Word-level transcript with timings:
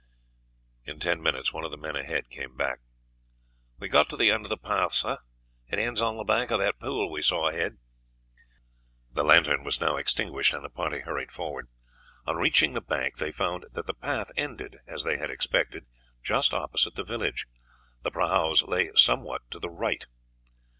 In 0.83 0.97
ten 0.99 1.21
minutes 1.21 1.53
one 1.53 1.63
of 1.63 1.69
the 1.69 1.77
men 1.77 1.95
ahead 1.95 2.31
came 2.31 2.55
back. 2.57 2.79
"We 3.77 3.85
have 3.85 3.91
got 3.91 4.09
to 4.09 4.17
the 4.17 4.31
end 4.31 4.45
of 4.45 4.49
the 4.49 4.57
path, 4.57 4.93
sir; 4.93 5.19
it 5.67 5.77
ends 5.77 6.01
on 6.01 6.17
the 6.17 6.23
bank 6.23 6.49
of 6.49 6.57
that 6.57 6.79
pool 6.79 7.11
we 7.11 7.21
saw 7.21 7.49
ahead." 7.49 7.77
The 9.11 9.23
lantern 9.23 9.63
was 9.63 9.79
now 9.79 9.97
extinguished, 9.97 10.55
and 10.55 10.65
the 10.65 10.71
party 10.71 11.01
hurried 11.01 11.31
forward. 11.31 11.67
On 12.25 12.35
reaching 12.35 12.73
the 12.73 12.81
bank 12.81 13.17
they 13.17 13.31
found 13.31 13.67
that 13.73 13.85
the 13.85 13.93
path 13.93 14.31
ended, 14.35 14.79
as 14.87 15.03
they 15.03 15.17
had 15.19 15.29
expected, 15.29 15.85
just 16.23 16.51
opposite 16.51 16.95
the 16.95 17.03
village. 17.03 17.45
The 18.01 18.09
prahus 18.09 18.63
lay 18.67 18.89
somewhat 18.95 19.51
to 19.51 19.59
the 19.59 19.69
right. 19.69 20.07